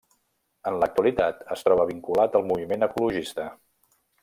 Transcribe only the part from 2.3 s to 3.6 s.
al moviment ecologista.